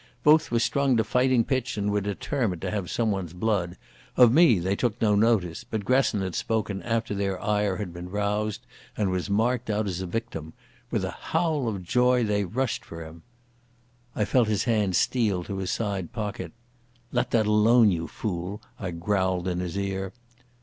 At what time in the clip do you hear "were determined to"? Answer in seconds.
1.91-2.71